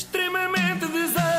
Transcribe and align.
extremamente 0.00 0.86
desagradável. 0.86 1.29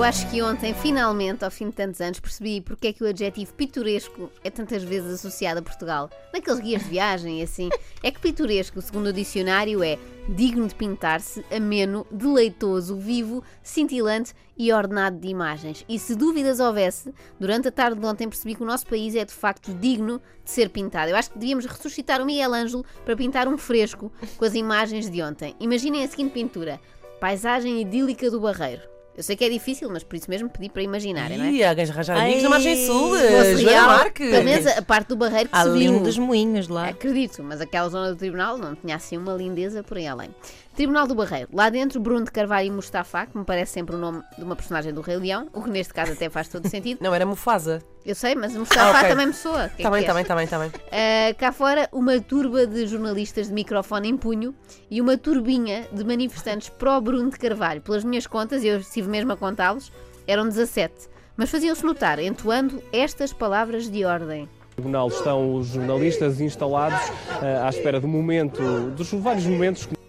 Eu 0.00 0.04
acho 0.04 0.30
que 0.30 0.40
ontem, 0.40 0.72
finalmente, 0.72 1.44
ao 1.44 1.50
fim 1.50 1.66
de 1.66 1.72
tantos 1.72 2.00
anos, 2.00 2.18
percebi 2.18 2.62
porque 2.62 2.86
é 2.86 2.92
que 2.94 3.04
o 3.04 3.06
adjetivo 3.06 3.52
pitoresco 3.52 4.32
é 4.42 4.48
tantas 4.48 4.82
vezes 4.82 5.12
associado 5.12 5.60
a 5.60 5.62
Portugal. 5.62 6.08
Naqueles 6.32 6.58
guias 6.58 6.82
de 6.84 6.88
viagem 6.88 7.42
assim. 7.42 7.68
É 8.02 8.10
que 8.10 8.18
pitoresco, 8.18 8.80
segundo 8.80 9.08
o 9.08 9.12
dicionário, 9.12 9.84
é 9.84 9.98
digno 10.26 10.66
de 10.66 10.74
pintar-se, 10.74 11.44
ameno, 11.54 12.06
deleitoso, 12.10 12.96
vivo, 12.96 13.44
cintilante 13.62 14.32
e 14.56 14.72
ordenado 14.72 15.18
de 15.18 15.28
imagens. 15.28 15.84
E 15.86 15.98
se 15.98 16.14
dúvidas 16.14 16.60
houvesse, 16.60 17.12
durante 17.38 17.68
a 17.68 17.70
tarde 17.70 18.00
de 18.00 18.06
ontem 18.06 18.26
percebi 18.26 18.54
que 18.54 18.62
o 18.62 18.66
nosso 18.66 18.86
país 18.86 19.14
é 19.14 19.26
de 19.26 19.34
facto 19.34 19.70
digno 19.74 20.18
de 20.42 20.50
ser 20.50 20.70
pintado. 20.70 21.10
Eu 21.10 21.16
acho 21.16 21.30
que 21.30 21.38
devíamos 21.38 21.66
ressuscitar 21.66 22.22
o 22.22 22.24
Miguel 22.24 22.54
Ângelo 22.54 22.86
para 23.04 23.14
pintar 23.14 23.46
um 23.46 23.58
fresco 23.58 24.10
com 24.38 24.46
as 24.46 24.54
imagens 24.54 25.10
de 25.10 25.20
ontem. 25.20 25.54
Imaginem 25.60 26.04
a 26.04 26.08
seguinte 26.08 26.32
pintura: 26.32 26.80
paisagem 27.20 27.82
idílica 27.82 28.30
do 28.30 28.40
Barreiro. 28.40 28.99
Eu 29.20 29.22
sei 29.22 29.36
que 29.36 29.44
é 29.44 29.50
difícil, 29.50 29.90
mas 29.90 30.02
por 30.02 30.16
isso 30.16 30.30
mesmo 30.30 30.48
pedi 30.48 30.70
para 30.70 30.82
imaginarem, 30.82 31.36
não 31.36 31.44
é? 31.44 31.50
Ih, 31.50 31.62
há 31.62 31.74
gajo 31.74 31.92
arranjar 31.92 32.16
amigos 32.16 32.42
na 32.42 32.48
margem 32.48 32.86
sul. 32.86 33.10
Fosse 33.10 33.56
Joana 33.58 33.86
Marques. 33.86 34.30
pelo 34.30 34.44
menos 34.44 34.66
a 34.66 34.80
parte 34.80 35.08
do 35.08 35.16
barreiro 35.16 35.50
que 35.50 35.54
Além 35.58 35.90
viu. 35.92 36.02
dos 36.02 36.16
moinhos 36.16 36.68
lá. 36.68 36.88
Acredito, 36.88 37.42
mas 37.42 37.60
aquela 37.60 37.86
zona 37.90 38.12
do 38.12 38.16
tribunal 38.16 38.56
não 38.56 38.74
tinha 38.74 38.96
assim 38.96 39.18
uma 39.18 39.34
lindeza 39.34 39.82
por 39.82 39.98
aí 39.98 40.06
além. 40.06 40.30
Tribunal 40.80 41.06
do 41.06 41.14
Barreiro. 41.14 41.50
Lá 41.52 41.68
dentro, 41.68 42.00
Bruno 42.00 42.24
de 42.24 42.30
Carvalho 42.30 42.68
e 42.68 42.70
Mustafa, 42.70 43.26
que 43.26 43.36
me 43.36 43.44
parece 43.44 43.70
sempre 43.72 43.96
o 43.96 43.98
nome 43.98 44.22
de 44.38 44.42
uma 44.42 44.56
personagem 44.56 44.94
do 44.94 45.02
Rei 45.02 45.18
Leão, 45.18 45.46
o 45.52 45.62
que 45.62 45.68
neste 45.68 45.92
caso 45.92 46.12
até 46.12 46.30
faz 46.30 46.48
todo 46.48 46.66
sentido. 46.70 47.00
Não, 47.04 47.14
era 47.14 47.26
Mufasa. 47.26 47.82
Eu 48.02 48.14
sei, 48.14 48.34
mas 48.34 48.56
Mustafa 48.56 48.96
Ah, 48.96 49.00
ok. 49.00 49.10
também 49.10 49.26
me 49.26 49.34
soa. 49.34 49.68
Que 49.68 49.86
é 49.86 49.90
bem, 49.90 50.02
que 50.02 50.10
está 50.10 50.14
bem, 50.14 50.20
és? 50.20 50.24
está 50.24 50.34
bem, 50.36 50.44
está 50.44 50.58
bem. 50.58 50.68
Uh, 50.70 51.36
cá 51.36 51.52
fora, 51.52 51.86
uma 51.92 52.18
turba 52.18 52.66
de 52.66 52.86
jornalistas 52.86 53.48
de 53.48 53.52
microfone 53.52 54.08
em 54.08 54.16
punho 54.16 54.54
e 54.90 55.02
uma 55.02 55.18
turbinha 55.18 55.86
de 55.92 56.02
manifestantes 56.02 56.70
pró-Bruno 56.70 57.28
de 57.28 57.38
Carvalho. 57.38 57.82
Pelas 57.82 58.02
minhas 58.02 58.26
contas, 58.26 58.64
eu 58.64 58.78
estive 58.78 59.06
mesmo 59.06 59.32
a 59.32 59.36
contá-los, 59.36 59.92
eram 60.26 60.48
17. 60.48 60.94
Mas 61.36 61.50
faziam-se 61.50 61.84
notar, 61.84 62.18
entoando 62.20 62.82
estas 62.90 63.34
palavras 63.34 63.90
de 63.90 64.02
ordem. 64.06 64.44
No 64.44 64.76
tribunal 64.76 65.08
estão 65.08 65.56
os 65.56 65.66
jornalistas 65.66 66.40
instalados 66.40 66.98
eh, 67.42 67.60
à 67.62 67.68
espera 67.68 68.00
do 68.00 68.08
momento, 68.08 68.62
dos 68.96 69.12
vários 69.12 69.44
momentos 69.44 69.84
que 69.84 69.99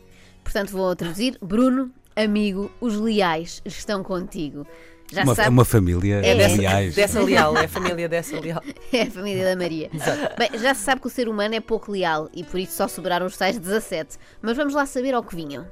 Portanto, 0.51 0.71
vou 0.71 0.93
traduzir. 0.95 1.37
Bruno, 1.41 1.89
amigo, 2.13 2.69
os 2.81 2.97
leais 2.97 3.61
estão 3.63 4.03
contigo. 4.03 4.67
Já 5.09 5.23
Uma, 5.23 5.33
sabe, 5.35 5.49
uma 5.49 5.63
família 5.65 6.21
É. 6.23 6.47
de 6.47 6.57
leais. 6.57 6.93
Dessa 6.95 7.21
leal, 7.21 7.55
é 7.57 7.65
a 7.65 7.67
família 7.69 8.09
dessa 8.09 8.37
leal. 8.39 8.61
é 8.91 9.03
a 9.03 9.11
família 9.11 9.45
da 9.45 9.55
Maria. 9.55 9.89
Bem, 10.37 10.49
já 10.59 10.73
se 10.73 10.81
sabe 10.83 10.99
que 10.99 11.07
o 11.07 11.09
ser 11.09 11.29
humano 11.29 11.55
é 11.55 11.59
pouco 11.61 11.89
leal 11.91 12.29
e 12.33 12.43
por 12.43 12.59
isso 12.59 12.73
só 12.73 12.87
sobraram 12.87 13.25
os 13.25 13.37
tais 13.37 13.57
17. 13.57 14.17
Mas 14.41 14.57
vamos 14.57 14.73
lá 14.73 14.85
saber 14.85 15.13
ao 15.13 15.23
que 15.23 15.35
vinham. 15.35 15.65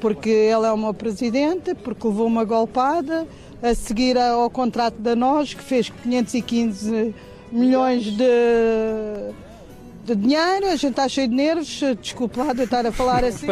porque 0.00 0.30
ele 0.30 0.66
é 0.66 0.76
meu 0.76 0.94
presidente, 0.94 1.74
porque 1.76 2.06
levou 2.06 2.26
uma 2.26 2.44
golpada, 2.44 3.24
a 3.62 3.74
seguir 3.74 4.16
ao 4.18 4.48
contrato 4.50 4.96
da 5.00 5.14
nós, 5.16 5.54
que 5.54 5.62
fez 5.62 5.90
515 5.90 7.14
milhões 7.50 8.04
de, 8.04 8.24
de 10.04 10.14
dinheiro, 10.14 10.66
a 10.66 10.76
gente 10.76 10.90
está 10.90 11.08
cheio 11.08 11.26
de 11.28 11.34
nervos, 11.34 11.80
desculpe 12.00 12.38
lá 12.38 12.52
de 12.52 12.62
estar 12.62 12.86
a 12.86 12.92
falar 12.92 13.24
assim. 13.24 13.46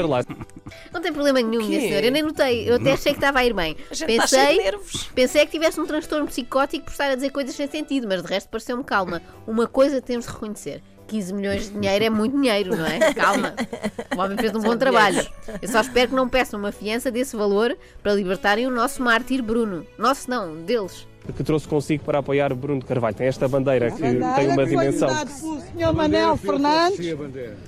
Não 0.92 1.00
tem 1.00 1.12
problema 1.12 1.40
nenhum, 1.40 1.64
minha 1.66 1.80
senhora. 1.80 2.06
Eu 2.06 2.12
nem 2.12 2.22
notei. 2.22 2.68
Eu 2.68 2.76
até 2.76 2.92
achei 2.92 3.12
que 3.12 3.18
estava 3.18 3.38
a 3.40 3.44
ir 3.44 3.52
bem. 3.52 3.76
A 3.90 3.94
gente 3.94 4.10
está 4.12 4.26
cheio 4.26 4.42
de 4.42 4.46
Pensei, 4.46 4.64
nervos. 4.64 5.10
pensei 5.14 5.46
que 5.46 5.52
tivesse 5.52 5.80
um 5.80 5.86
transtorno 5.86 6.26
psicótico 6.26 6.84
por 6.84 6.92
estar 6.92 7.10
a 7.10 7.14
dizer 7.14 7.30
coisas 7.30 7.54
sem 7.54 7.68
sentido, 7.68 8.06
mas 8.08 8.22
de 8.22 8.28
resto 8.28 8.48
pareceu-me 8.48 8.84
calma. 8.84 9.22
Uma 9.46 9.66
coisa 9.66 10.00
temos 10.00 10.26
de 10.26 10.32
reconhecer. 10.32 10.82
15 11.06 11.34
milhões 11.34 11.64
de 11.66 11.70
dinheiro 11.78 12.04
é 12.04 12.10
muito 12.10 12.36
dinheiro, 12.36 12.76
não 12.76 12.84
é? 12.84 13.14
Calma. 13.14 13.54
O 14.16 14.20
homem 14.20 14.36
fez 14.36 14.54
um 14.54 14.60
bom 14.60 14.76
trabalho. 14.76 15.24
Eu 15.62 15.68
só 15.68 15.80
espero 15.80 16.08
que 16.08 16.14
não 16.14 16.28
peçam 16.28 16.58
uma 16.58 16.72
fiança 16.72 17.10
desse 17.10 17.36
valor 17.36 17.76
para 18.02 18.12
libertarem 18.12 18.66
o 18.66 18.70
nosso 18.70 19.02
mártir 19.02 19.42
Bruno. 19.42 19.86
Nosso 19.96 20.28
não, 20.28 20.56
deles. 20.64 21.06
Que 21.32 21.44
trouxe 21.44 21.66
consigo 21.68 22.04
para 22.04 22.18
apoiar 22.18 22.54
Bruno 22.54 22.84
Carvalho. 22.84 23.14
Tem 23.16 23.26
esta 23.26 23.46
bandeira 23.48 23.90
que 23.90 24.00
tem 24.00 24.18
Bandeira 24.18 24.52
uma 24.52 24.62
que 24.64 24.68
dimensão. 24.70 25.08
pelo 25.08 25.60
Sr. 25.60 25.94
Manel 25.94 26.36
Fernandes, 26.36 26.98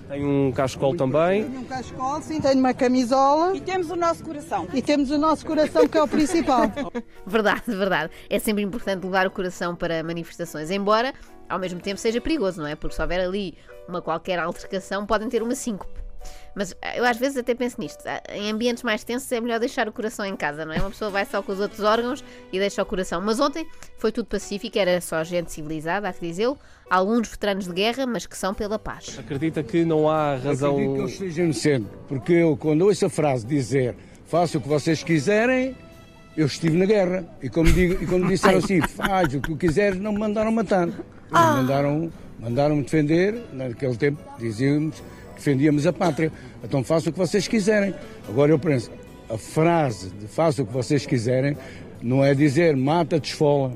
Tem 0.08 0.24
um 0.24 0.52
cascol 0.52 0.94
também. 0.96 1.44
tenho 1.44 1.60
um 1.60 1.64
cascol, 1.64 2.22
sim, 2.22 2.40
tenho 2.40 2.58
uma 2.58 2.74
camisola 2.74 3.56
E 3.56 3.60
temos 3.60 3.90
o 3.90 3.96
nosso 3.96 4.22
coração. 4.24 4.66
e 4.72 4.82
temos 4.82 5.10
o 5.10 5.18
nosso 5.18 5.44
coração 5.46 5.86
que 5.86 5.98
é 5.98 6.02
o 6.02 6.08
principal. 6.08 6.62
Verdade, 7.26 7.62
verdade. 7.66 8.12
É 8.30 8.38
sempre 8.38 8.62
importante 8.62 9.04
levar 9.04 9.26
o 9.26 9.30
coração 9.30 9.74
para 9.76 10.02
manifestações, 10.02 10.70
embora 10.70 11.12
ao 11.48 11.58
mesmo 11.58 11.80
tempo 11.80 11.98
seja 12.00 12.20
perigoso, 12.20 12.60
não 12.60 12.66
é? 12.66 12.74
Porque 12.74 12.94
se 12.94 13.02
houver 13.02 13.20
ali 13.20 13.54
uma 13.88 14.00
qualquer 14.02 14.38
altercação, 14.38 15.06
podem 15.06 15.28
ter 15.28 15.42
uma 15.42 15.54
síncope. 15.54 15.92
Mas 16.54 16.74
ah, 16.82 16.96
eu 16.96 17.04
às 17.04 17.16
vezes 17.16 17.36
até 17.36 17.54
penso 17.54 17.80
nisto. 17.80 18.02
Ah, 18.06 18.22
Em 18.34 18.50
ambientes 18.50 18.82
mais 18.82 19.04
tensos 19.04 19.30
é 19.32 19.40
melhor 19.40 19.60
deixar 19.60 19.88
o 19.88 19.92
coração 19.92 20.24
em 20.24 20.36
casa, 20.36 20.64
não 20.64 20.72
é? 20.72 20.78
Uma 20.78 20.90
pessoa 20.90 21.10
vai 21.10 21.24
só 21.24 21.42
com 21.42 21.52
os 21.52 21.60
outros 21.60 21.80
órgãos 21.80 22.24
e 22.52 22.58
deixa 22.58 22.82
o 22.82 22.86
coração. 22.86 23.20
Mas 23.20 23.40
ontem 23.40 23.66
foi 23.96 24.12
tudo 24.12 24.26
pacífico, 24.26 24.78
era 24.78 25.00
só 25.00 25.22
gente 25.24 25.52
civilizada, 25.52 26.08
há 26.08 26.12
que 26.12 26.26
dizê-lo. 26.26 26.58
Alguns 26.90 27.28
veteranos 27.28 27.66
de 27.66 27.72
guerra, 27.74 28.06
mas 28.06 28.26
que 28.26 28.36
são 28.36 28.54
pela 28.54 28.78
paz. 28.78 29.18
Acredita 29.18 29.62
que 29.62 29.84
não 29.84 30.08
há 30.08 30.36
razão. 30.36 30.72
Acredito 30.72 30.94
que 30.94 31.00
eles 31.00 31.12
estejam 31.12 31.44
inocentes, 31.44 31.88
porque 32.08 32.32
eu, 32.32 32.56
quando 32.56 32.82
ouço 32.82 33.06
a 33.06 33.10
frase 33.10 33.46
dizer 33.46 33.94
faça 34.28 34.58
o 34.58 34.60
que 34.60 34.68
vocês 34.68 35.02
quiserem, 35.02 35.74
eu 36.36 36.46
estive 36.46 36.76
na 36.76 36.84
guerra. 36.84 37.24
E 37.42 37.48
como, 37.48 37.72
digo, 37.72 38.02
e 38.02 38.06
como 38.06 38.28
disseram 38.28 38.58
assim, 38.58 38.80
faz 38.80 39.34
o 39.34 39.40
que 39.40 39.56
quiseres, 39.56 39.98
não 39.98 40.12
me 40.12 40.18
mandaram 40.18 40.52
matar. 40.52 40.88
Ah. 41.32 41.56
Mandaram, 41.56 42.12
mandaram-me 42.38 42.82
defender, 42.82 43.42
naquele 43.52 43.96
tempo 43.96 44.20
dizíamos 44.38 44.96
que 44.96 45.02
defendíamos 45.38 45.86
a 45.86 45.92
pátria. 45.92 46.30
Então 46.62 46.84
faça 46.84 47.08
o 47.08 47.12
que 47.12 47.18
vocês 47.18 47.48
quiserem. 47.48 47.94
Agora 48.28 48.52
eu 48.52 48.58
penso, 48.58 48.90
a 49.30 49.38
frase 49.38 50.10
de 50.10 50.26
faça 50.26 50.62
o 50.62 50.66
que 50.66 50.72
vocês 50.72 51.06
quiserem 51.06 51.56
não 52.02 52.24
é 52.24 52.34
dizer 52.34 52.76
mata, 52.76 53.18
desfola. 53.18 53.72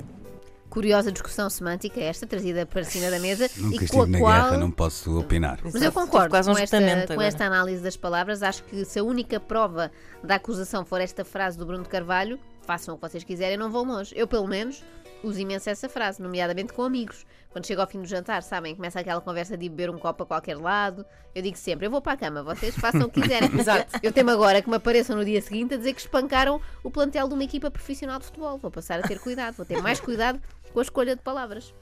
Curiosa 0.69 1.13
discussão 1.13 1.51
semântica, 1.51 2.01
esta 2.01 2.27
trazida 2.27 2.65
para 2.65 2.83
cima 2.83 3.11
da 3.11 3.19
mesa 3.19 3.51
Nunca 3.59 3.85
e 3.85 3.89
com 3.89 4.03
a 4.03 4.07
na 4.07 4.19
qual. 4.19 4.33
guerra, 4.33 4.57
não 4.57 4.71
posso 4.71 5.19
opinar. 5.19 5.59
Mas 5.63 5.83
eu 5.83 5.93
concordo 5.93 6.31
quase 6.31 6.51
um 6.51 6.55
com, 6.55 6.61
esta, 6.61 6.79
com 7.15 7.21
esta 7.21 7.45
análise 7.45 7.83
das 7.83 7.95
palavras. 7.95 8.43
Acho 8.43 8.63
que 8.65 8.83
se 8.87 8.99
a 8.99 9.05
única 9.05 9.39
prova 9.39 9.93
da 10.25 10.37
acusação 10.37 10.83
for 10.83 10.99
esta 10.99 11.27
frase 11.27 11.59
do 11.59 11.67
Bruno 11.67 11.83
de 11.83 11.91
Carvalho, 11.91 12.39
façam 12.63 12.95
o 12.95 12.99
que 12.99 13.07
vocês 13.07 13.23
quiserem, 13.23 13.59
não 13.59 13.71
vão 13.71 13.85
longe. 13.85 14.15
Eu, 14.17 14.27
pelo 14.27 14.49
menos, 14.49 14.83
uso 15.23 15.41
imenso 15.41 15.71
essa 15.71 15.89
frase, 15.89 16.21
nomeadamente 16.23 16.73
com 16.73 16.83
amigos. 16.83 17.25
Quando 17.51 17.67
chego 17.67 17.81
ao 17.81 17.87
fim 17.87 18.01
do 18.01 18.07
jantar, 18.07 18.43
sabem, 18.43 18.75
começa 18.75 18.99
aquela 18.99 19.21
conversa 19.21 19.57
de 19.57 19.69
beber 19.69 19.91
um 19.91 19.99
copo 19.99 20.23
a 20.23 20.27
qualquer 20.27 20.57
lado. 20.57 21.05
Eu 21.35 21.43
digo 21.43 21.57
sempre: 21.57 21.87
eu 21.87 21.91
vou 21.91 22.01
para 22.01 22.13
a 22.13 22.17
cama, 22.17 22.43
vocês 22.43 22.75
façam 22.75 23.03
o 23.03 23.11
que 23.11 23.21
quiserem. 23.21 23.51
Exato. 23.59 23.99
Eu 24.03 24.13
temo 24.13 24.31
agora 24.31 24.63
que 24.63 24.71
me 24.71 24.77
apareçam 24.77 25.17
no 25.17 25.25
dia 25.25 25.41
seguinte 25.43 25.75
a 25.75 25.77
dizer 25.77 25.93
que 25.93 26.01
espancaram 26.01 26.61
o 26.83 26.91
plantel 26.91 27.29
de 27.29 27.35
uma 27.35 27.45
equipa 27.45 27.71
profissional 27.71 28.19
de 28.19 28.27
futebol. 28.27 28.57
Vou 28.57 28.71
passar 28.71 29.01
a 29.01 29.03
ter 29.03 29.19
cuidado, 29.19 29.55
vou 29.55 29.67
ter 29.67 29.83
mais 29.83 30.01
cuidado 30.01 30.41
com 30.73 30.79
a 30.79 30.83
escolha 30.83 31.15
de 31.15 31.23
palavras. 31.23 31.75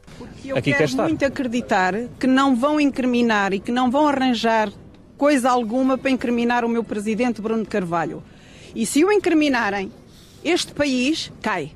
Eu 0.44 0.56
Aqui 0.56 0.72
quer 0.72 0.88
quero 0.88 0.96
muito 0.96 1.24
acreditar 1.24 1.94
que 2.18 2.26
não 2.26 2.56
vão 2.56 2.80
incriminar 2.80 3.52
e 3.52 3.60
que 3.60 3.70
não 3.70 3.90
vão 3.90 4.08
arranjar 4.08 4.72
coisa 5.16 5.50
alguma 5.50 5.96
para 5.96 6.10
incriminar 6.10 6.64
o 6.64 6.68
meu 6.68 6.82
presidente 6.82 7.40
Bruno 7.40 7.64
Carvalho. 7.64 8.22
E 8.74 8.86
se 8.86 9.04
o 9.04 9.12
incriminarem, 9.12 9.92
este 10.42 10.72
país 10.72 11.30
cai. 11.42 11.72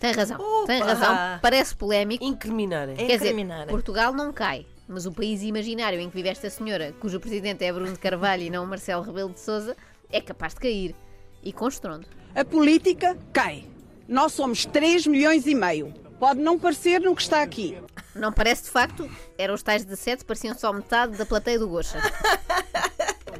Tem 0.00 0.12
razão, 0.12 0.38
tem 0.66 0.82
Opa! 0.82 0.92
razão. 0.94 1.38
Parece 1.42 1.76
polémico. 1.76 2.24
Incriminarem. 2.24 2.96
Quer 2.96 3.18
dizer. 3.18 3.34
Portugal 3.68 4.14
não 4.14 4.32
cai, 4.32 4.66
mas 4.88 5.04
o 5.04 5.12
país 5.12 5.42
imaginário 5.42 6.00
em 6.00 6.08
que 6.08 6.16
vive 6.16 6.30
esta 6.30 6.48
senhora, 6.48 6.94
cujo 6.98 7.20
presidente 7.20 7.62
é 7.64 7.72
Bruno 7.72 7.92
de 7.92 7.98
Carvalho 7.98 8.42
e 8.42 8.50
não 8.50 8.64
Marcelo 8.64 9.02
Rebelo 9.02 9.30
de 9.30 9.40
Sousa, 9.40 9.76
é 10.10 10.20
capaz 10.20 10.54
de 10.54 10.60
cair. 10.60 10.94
E 11.42 11.52
com 11.52 11.68
estrondo. 11.68 12.06
A 12.34 12.44
política 12.44 13.16
cai. 13.32 13.64
Nós 14.08 14.32
somos 14.32 14.64
3 14.64 15.06
milhões 15.06 15.46
e 15.46 15.54
meio. 15.54 15.92
Pode 16.18 16.40
não 16.40 16.58
parecer 16.58 17.00
no 17.00 17.14
que 17.14 17.22
está 17.22 17.42
aqui. 17.42 17.78
Não 18.14 18.32
parece 18.32 18.64
de 18.64 18.70
facto, 18.70 19.10
eram 19.38 19.54
os 19.54 19.62
tais 19.62 19.84
17, 19.84 20.24
pareciam 20.24 20.54
só 20.54 20.72
metade 20.72 21.16
da 21.16 21.24
plateia 21.24 21.58
do 21.58 21.68
Gocha. 21.68 21.98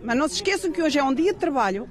Mas 0.02 0.16
não 0.16 0.28
se 0.28 0.36
esqueçam 0.36 0.72
que 0.72 0.82
hoje 0.82 0.98
é 0.98 1.04
um 1.04 1.12
dia 1.12 1.32
de 1.32 1.38
trabalho. 1.38 1.88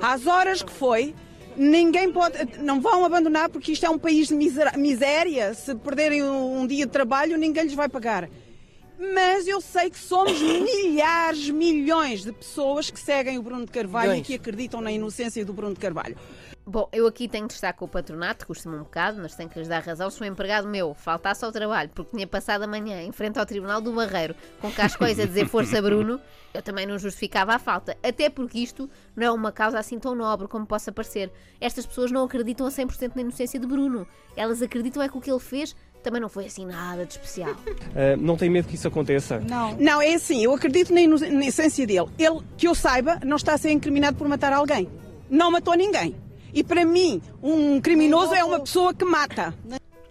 Às 0.00 0.26
horas 0.26 0.62
que 0.62 0.70
foi, 0.72 1.14
ninguém 1.56 2.12
pode. 2.12 2.36
Não 2.60 2.80
vão 2.80 3.04
abandonar 3.04 3.48
porque 3.48 3.72
isto 3.72 3.86
é 3.86 3.90
um 3.90 3.98
país 3.98 4.28
de 4.28 4.34
miséria. 4.34 5.54
Se 5.54 5.74
perderem 5.74 6.22
um 6.22 6.66
dia 6.66 6.86
de 6.86 6.92
trabalho, 6.92 7.36
ninguém 7.36 7.64
lhes 7.64 7.74
vai 7.74 7.88
pagar. 7.88 8.28
Mas 8.98 9.46
eu 9.46 9.60
sei 9.60 9.90
que 9.90 9.98
somos 9.98 10.40
milhares, 10.40 11.50
milhões 11.50 12.22
de 12.22 12.32
pessoas 12.32 12.90
que 12.90 12.98
seguem 12.98 13.38
o 13.38 13.42
Bruno 13.42 13.64
de 13.64 13.72
Carvalho 13.72 14.10
Milhões. 14.10 14.24
e 14.24 14.26
que 14.26 14.34
acreditam 14.34 14.80
na 14.80 14.92
inocência 14.92 15.44
do 15.44 15.52
Bruno 15.52 15.74
de 15.74 15.80
Carvalho. 15.80 16.16
Bom, 16.66 16.88
eu 16.94 17.06
aqui 17.06 17.28
tenho 17.28 17.46
de 17.46 17.52
estar 17.52 17.74
com 17.74 17.84
o 17.84 17.88
patronato, 17.88 18.46
custa-me 18.46 18.76
um 18.76 18.84
bocado, 18.84 19.20
mas 19.20 19.34
tenho 19.34 19.50
que 19.50 19.58
lhes 19.58 19.68
dar 19.68 19.82
razão. 19.82 20.10
Sou 20.10 20.26
um 20.26 20.30
empregado 20.30 20.66
meu, 20.66 20.94
faltasse 20.94 21.44
ao 21.44 21.52
trabalho, 21.52 21.90
porque 21.94 22.16
tinha 22.16 22.26
passado 22.26 22.62
a 22.62 22.66
manhã 22.66 23.02
em 23.02 23.12
frente 23.12 23.38
ao 23.38 23.44
Tribunal 23.44 23.82
do 23.82 23.92
Barreiro 23.92 24.34
com 24.62 24.72
cascóis 24.72 25.20
a 25.20 25.26
dizer 25.26 25.46
Força 25.46 25.82
Bruno, 25.82 26.18
eu 26.54 26.62
também 26.62 26.86
não 26.86 26.98
justificava 26.98 27.54
a 27.54 27.58
falta. 27.58 27.98
Até 28.02 28.30
porque 28.30 28.60
isto 28.60 28.88
não 29.14 29.26
é 29.26 29.30
uma 29.30 29.52
causa 29.52 29.78
assim 29.78 29.98
tão 29.98 30.14
nobre 30.14 30.48
como 30.48 30.64
possa 30.64 30.90
parecer. 30.90 31.30
Estas 31.60 31.84
pessoas 31.84 32.10
não 32.10 32.24
acreditam 32.24 32.66
a 32.66 32.70
100% 32.70 33.12
na 33.14 33.20
inocência 33.20 33.60
de 33.60 33.66
Bruno. 33.66 34.08
Elas 34.34 34.62
acreditam 34.62 35.02
é 35.02 35.08
que 35.08 35.18
o 35.18 35.20
que 35.20 35.30
ele 35.30 35.40
fez 35.40 35.76
também 36.04 36.20
não 36.20 36.28
foi 36.28 36.44
assim 36.44 36.66
nada 36.66 37.04
de 37.06 37.14
especial. 37.14 37.56
Eh, 37.96 38.14
não 38.20 38.36
tem 38.36 38.50
medo 38.50 38.68
que 38.68 38.74
isso 38.76 38.86
aconteça? 38.86 39.40
Não. 39.40 39.74
Não, 39.76 40.00
é 40.00 40.14
assim, 40.14 40.44
eu 40.44 40.54
acredito 40.54 40.92
na 40.92 41.00
na 41.00 41.44
inocência 41.44 41.86
dele. 41.86 42.06
Ele, 42.18 42.40
que 42.56 42.68
eu 42.68 42.74
saiba, 42.74 43.18
não 43.24 43.36
está 43.36 43.54
a 43.54 43.58
ser 43.58 43.70
incriminado 43.72 44.16
por 44.16 44.28
matar 44.28 44.52
alguém. 44.52 44.88
Não 45.30 45.50
matou 45.50 45.74
ninguém. 45.74 46.14
E 46.52 46.62
para 46.62 46.84
mim, 46.84 47.20
um 47.42 47.80
criminoso 47.80 48.34
é 48.34 48.44
uma 48.44 48.60
pessoa 48.60 48.94
que 48.94 49.04
mata. 49.04 49.52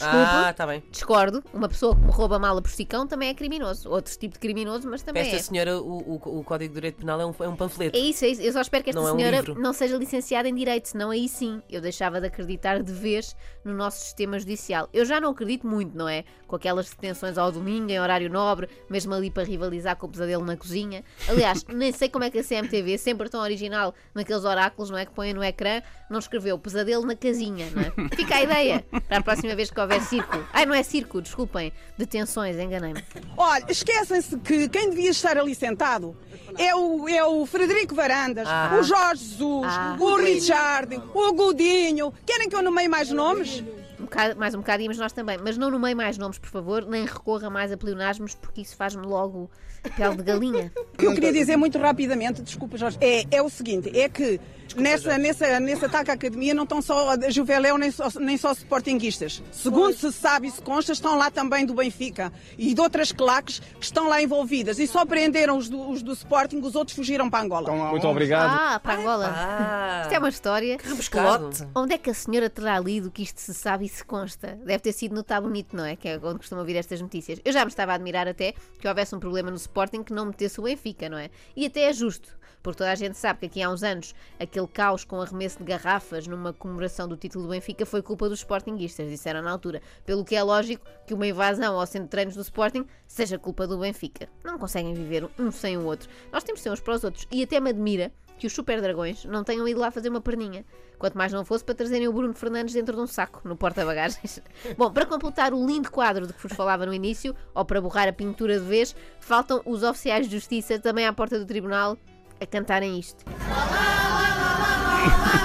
Ah, 0.09 0.50
está 0.50 0.65
bem. 0.65 0.83
Discordo, 0.91 1.44
uma 1.53 1.67
pessoa 1.67 1.95
que 1.95 2.11
rouba 2.11 2.39
mala 2.39 2.61
por 2.61 2.71
sicão 2.71 3.07
também 3.07 3.29
é 3.29 3.33
criminoso. 3.33 3.89
Outro 3.89 4.17
tipo 4.17 4.33
de 4.33 4.39
criminoso, 4.39 4.89
mas 4.89 5.01
também 5.01 5.23
esta 5.23 5.35
é. 5.35 5.39
senhora, 5.39 5.79
o, 5.79 5.97
o, 6.15 6.39
o 6.39 6.44
Código 6.44 6.73
de 6.73 6.75
Direito 6.75 6.97
Penal 6.97 7.21
é 7.21 7.25
um, 7.25 7.33
é 7.39 7.47
um 7.47 7.55
panfleto. 7.55 7.97
É 7.97 8.00
isso, 8.00 8.25
é 8.25 8.29
isso. 8.29 8.41
Eu 8.41 8.51
só 8.53 8.61
espero 8.61 8.83
que 8.83 8.89
esta 8.89 9.01
Não 9.01 9.07
é 9.07 9.13
um 9.13 9.17
senhora 9.17 9.44
não 9.57 9.73
seja 9.73 9.97
licenciada 9.97 10.47
em 10.47 10.55
Direito, 10.55 10.88
senão 10.89 11.09
aí 11.09 11.27
sim 11.27 11.61
eu 11.69 11.81
deixava 11.81 12.19
de 12.19 12.27
acreditar 12.27 12.81
de 12.81 12.91
vez 12.91 13.35
no 13.63 13.73
nosso 13.73 14.01
sistema 14.01 14.38
judicial. 14.39 14.89
Eu 14.94 15.05
já 15.05 15.19
não 15.19 15.31
acredito 15.31 15.67
muito, 15.67 15.97
não 15.97 16.07
é? 16.07 16.23
Com 16.47 16.56
aquelas 16.56 16.89
detenções 16.89 17.38
ao 17.38 17.51
domingo, 17.51 17.89
em 17.89 17.99
horário 17.99 18.29
nobre, 18.29 18.69
mesmo 18.89 19.13
ali 19.13 19.31
para 19.31 19.44
rivalizar 19.44 19.95
com 19.95 20.07
o 20.07 20.09
pesadelo 20.09 20.45
na 20.45 20.56
cozinha. 20.56 21.03
Aliás, 21.27 21.65
nem 21.69 21.91
sei 21.91 22.09
como 22.09 22.23
é 22.23 22.29
que 22.29 22.39
a 22.39 22.44
CMTV, 22.44 22.97
sempre 22.97 23.29
tão 23.29 23.41
original 23.41 23.94
naqueles 24.13 24.44
oráculos, 24.44 24.89
não 24.89 24.97
é? 24.97 25.06
Que 25.06 25.13
põem 25.13 25.33
no 25.33 25.44
ecrã, 25.44 25.81
não 26.09 26.19
escreveu 26.19 26.57
pesadelo 26.59 27.06
na 27.06 27.15
casinha, 27.15 27.67
não 27.71 27.81
é? 27.81 27.91
Fica 28.15 28.35
a 28.35 28.44
ideia 28.44 28.85
para 29.07 29.17
a 29.17 29.23
próxima 29.23 29.56
vez 29.56 29.71
que 29.71 29.79
houver 29.79 29.93
circo. 30.00 30.44
Ai, 30.54 30.66
não 30.66 30.74
é 30.75 30.84
circo, 30.84 31.22
desculpem. 31.22 31.72
Detenções, 31.98 32.57
enganei-me. 32.57 33.04
Olha, 33.38 33.66
esquecem-se 33.69 34.38
que 34.40 34.68
quem 34.69 34.90
devia 34.90 35.10
estar 35.12 35.38
ali 35.38 35.54
sentado 35.56 36.16
é 36.57 36.75
o, 36.75 37.07
é 37.07 37.24
o 37.24 37.45
Frederico 37.45 37.95
Varandas, 37.95 38.48
Ah. 38.48 38.78
o 38.80 38.84
Jorge 38.84 39.24
Jesus, 39.25 39.68
Ah. 39.68 39.95
o 40.00 40.16
Richard, 40.18 41.01
o 41.13 41.34
Godinho. 41.34 42.13
Querem 42.25 42.50
que 42.50 42.56
eu 42.56 42.62
nomeie 42.63 42.88
mais 42.88 43.10
nomes? 43.12 43.63
Um 44.00 44.04
bocado- 44.06 44.38
mais 44.38 44.54
um 44.54 44.60
bocado 44.60 44.81
íamos 44.84 44.98
nós 44.98 45.13
também. 45.13 45.38
Mas 45.42 45.57
não 45.57 45.72
nomeie 45.72 45.95
mais 45.95 46.18
nomes, 46.18 46.38
por 46.38 46.50
favor, 46.50 46.86
nem 46.86 47.06
recorra 47.06 47.50
mais 47.50 47.72
a 47.72 47.78
pleonasmos, 47.78 48.36
porque 48.36 48.62
isso 48.62 48.75
faz-me 48.75 49.06
logo 49.06 49.50
pele 49.95 50.16
de 50.18 50.24
galinha. 50.24 50.72
O 51.03 51.11
que 51.11 51.11
eu 51.11 51.15
queria 51.15 51.33
dizer 51.33 51.57
muito 51.57 51.77
rapidamente, 51.77 52.41
desculpa 52.41 52.77
Jorge, 52.77 52.97
é, 53.01 53.25
é 53.31 53.41
o 53.41 53.50
seguinte, 53.50 53.91
é 53.97 54.07
que 54.09 54.39
nessa, 54.75 55.17
nessa, 55.17 55.59
nesse 55.59 55.85
ataque 55.85 56.09
à 56.11 56.13
academia 56.13 56.53
não 56.53 56.63
estão 56.63 56.81
só 56.81 57.11
a 57.11 57.29
Juveléu 57.29 57.77
nem 57.77 57.91
só, 57.91 58.07
nem 58.19 58.38
só 58.38 58.51
sportinguistas. 58.53 59.44
Segundo 59.51 59.94
se 59.94 60.11
sabe 60.11 60.47
e 60.47 60.51
se 60.51 60.61
consta, 60.61 60.91
estão 60.94 61.17
lá 61.17 61.29
também 61.29 61.65
do 61.65 61.73
Benfica 61.73 62.31
e 62.57 62.73
de 62.73 62.81
outras 62.81 63.11
claques 63.11 63.59
que 63.59 63.85
estão 63.85 64.07
lá 64.07 64.21
envolvidas. 64.21 64.79
E 64.79 64.88
só 64.88 65.05
prenderam 65.05 65.57
os 65.57 65.69
do, 65.69 65.89
os 65.89 66.01
do 66.01 66.13
Sporting, 66.13 66.57
os 66.59 66.75
outros 66.75 66.95
fugiram 66.95 67.29
para 67.29 67.44
Angola. 67.44 67.71
Muito 67.91 68.07
obrigado. 68.07 68.49
Ah, 68.49 68.79
para 68.79 68.99
Angola. 68.99 69.33
Ah, 69.35 70.01
Isto 70.03 70.13
é 70.15 70.19
uma 70.19 70.29
história. 70.29 70.77
rebuscado. 70.81 71.49
Onde 71.75 71.94
é 71.94 71.97
que 71.97 72.09
a 72.09 72.13
senhora 72.13 72.49
terá 72.49 72.79
lido 72.79 73.11
que 73.11 73.21
isto 73.23 73.39
se 73.39 73.53
sabe 73.53 73.85
e 73.85 73.89
se 73.89 74.03
consta? 74.03 74.57
Deve 74.65 74.79
ter 74.79 74.94
sido 74.94 75.13
no 75.13 75.23
Tá 75.23 75.39
Bonito, 75.39 75.75
não 75.75 75.85
é? 75.85 75.95
Que 75.95 76.07
é 76.09 76.19
onde 76.23 76.38
costumam 76.39 76.61
ouvir 76.61 76.75
estas 76.77 77.01
notícias. 77.01 77.39
Eu 77.44 77.51
já 77.51 77.63
me 77.65 77.69
estava 77.69 77.91
a 77.91 77.95
admirar 77.95 78.27
até 78.27 78.53
que 78.79 78.88
houvesse 78.88 79.15
um 79.15 79.19
problema 79.19 79.49
no 79.51 79.57
Sporting 79.57 80.03
que 80.03 80.13
não 80.13 80.25
metesse 80.25 80.59
o 80.59 80.63
Benfica, 80.63 80.93
não 81.10 81.18
é? 81.18 81.30
E 81.56 81.66
até 81.66 81.90
é 81.90 81.94
justo, 81.94 82.38
porque 82.63 82.78
toda 82.78 82.92
a 82.92 82.95
gente 82.95 83.18
sabe 83.18 83.42
que 83.42 83.45
aqui 83.45 83.62
há 83.62 83.69
uns 83.69 83.84
anos 83.84 84.16
aquele 84.40 84.68
caos 84.68 85.04
com 85.04 85.19
arremesso 85.19 85.57
de 85.57 85.66
garrafas 85.66 86.25
numa 86.25 86.54
comemoração 86.54 87.07
do 87.07 87.18
título 87.18 87.44
do 87.44 87.50
Benfica 87.50 87.86
foi 87.86 88.01
culpa 88.01 88.30
dos 88.30 88.40
Sportinguistas, 88.40 89.10
disseram 89.10 89.42
na 89.42 89.51
altura. 89.51 89.81
Pelo 90.06 90.24
que 90.24 90.34
é 90.34 90.42
lógico 90.42 90.86
que 91.06 91.13
uma 91.13 91.28
invasão 91.28 91.78
ao 91.78 91.86
centro 91.86 92.06
de 92.06 92.12
treinos 92.12 92.36
do 92.36 92.42
Sporting 92.42 92.86
seja 93.06 93.38
culpa 93.38 93.68
do 93.68 93.78
Benfica. 93.78 94.30
Não 94.44 94.57
conseguem 94.57 94.94
viver 94.94 95.30
um 95.38 95.51
sem 95.51 95.78
o 95.78 95.84
outro. 95.84 96.10
Nós 96.31 96.44
temos 96.44 96.60
de 96.60 96.63
ser 96.63 96.72
uns 96.72 96.80
para 96.80 96.95
os 96.95 97.04
outros. 97.04 97.28
E 97.30 97.44
até 97.44 97.60
me 97.60 97.69
admira 97.69 98.12
que 98.44 98.48
os 98.48 98.54
Super 98.54 98.81
Dragões 98.81 99.24
não 99.24 99.42
tenham 99.42 99.66
ido 99.66 99.80
lá 99.80 99.90
fazer 99.90 100.10
uma 100.10 100.19
perninha. 100.19 100.66
Quanto 101.00 101.18
mais 101.18 101.31
não 101.31 101.45
fosse 101.45 101.63
para 101.63 101.75
trazerem 101.75 102.10
o 102.10 102.12
Bruno 102.12 102.34
Fernandes 102.34 102.74
dentro 102.74 102.94
de 102.94 103.01
um 103.01 103.07
saco, 103.07 103.40
no 103.45 103.56
porta-bagagens. 103.56 104.42
Bom, 104.78 104.92
para 104.92 105.06
completar 105.06 105.54
o 105.54 105.66
lindo 105.66 105.90
quadro 105.90 106.28
de 106.28 106.34
que 106.34 106.44
vos 106.45 106.51
falava 106.51 106.86
no 106.86 106.94
início, 106.94 107.34
ou 107.56 107.63
para 107.63 107.80
borrar 107.80 108.10
a 108.10 108.12
pintura 108.12 108.60
de 108.60 108.66
vez, 108.66 108.94
faltam 109.22 109.62
os 109.66 109.81
oficiais 109.81 110.28
de 110.28 110.36
justiça 110.36 110.78
também 110.78 111.07
à 111.07 111.13
porta 111.13 111.40
do 111.40 111.45
tribunal 111.45 111.98
a 112.38 112.45
cantarem 112.45 113.00
isto. 113.00 113.24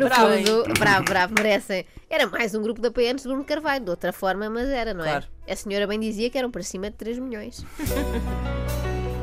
No 0.00 0.06
Bravo, 0.06 0.32
fundo, 0.32 0.78
bravo, 0.78 1.04
bravo, 1.04 1.34
merecem. 1.34 1.84
Era 2.08 2.26
mais 2.26 2.54
um 2.54 2.62
grupo 2.62 2.80
de 2.80 2.88
apoiantes 2.88 3.22
de 3.22 3.28
Bruno 3.28 3.44
Carvalho, 3.44 3.84
de 3.84 3.90
outra 3.90 4.14
forma, 4.14 4.48
mas 4.48 4.66
era, 4.66 4.94
não 4.94 5.04
é? 5.04 5.10
Claro. 5.10 5.26
A 5.46 5.54
senhora 5.54 5.86
bem 5.86 6.00
dizia 6.00 6.30
que 6.30 6.38
eram 6.38 6.50
para 6.50 6.62
cima 6.62 6.90
de 6.90 6.96
3 6.96 7.18
milhões. 7.18 7.62